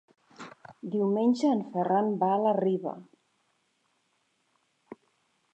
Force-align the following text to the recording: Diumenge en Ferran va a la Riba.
Diumenge 0.95 1.51
en 1.57 1.61
Ferran 1.75 2.09
va 2.25 2.31
a 2.37 2.41
la 2.45 2.55
Riba. 2.63 2.97